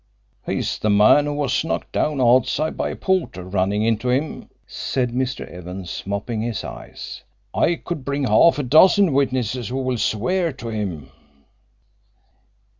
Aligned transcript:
"He 0.47 0.57
is 0.57 0.79
the 0.79 0.89
man 0.89 1.25
who 1.27 1.33
was 1.33 1.63
knocked 1.63 1.91
down 1.91 2.19
outside 2.19 2.75
by 2.75 2.89
a 2.89 2.95
porter 2.95 3.43
running 3.43 3.83
into 3.83 4.09
him," 4.09 4.49
said 4.65 5.11
Mr. 5.11 5.45
Evans, 5.47 6.01
mopping 6.07 6.41
his 6.41 6.63
eyes. 6.63 7.21
"I 7.53 7.75
could 7.75 8.03
bring 8.03 8.23
half 8.23 8.57
a 8.57 8.63
dozen 8.63 9.13
witnesses 9.13 9.67
who 9.67 9.77
will 9.77 9.99
swear 9.99 10.53
to 10.53 10.69
him." 10.69 11.11